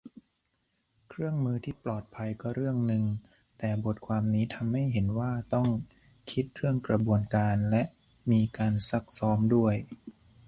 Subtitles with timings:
[1.09, 3.03] เครื่องมือที่ปลอดภัยก็เรื่องนึง
[3.57, 5.67] แต่บทความนี้ทำให้เห็นว่าต้อง
[6.31, 7.83] คิดเรื่องกระบวนการและ
[8.31, 9.75] มีการซักซ้อมด้วย